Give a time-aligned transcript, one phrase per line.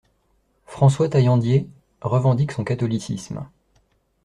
[0.65, 1.67] François Taillandier
[2.01, 3.45] revendique son catholicisme.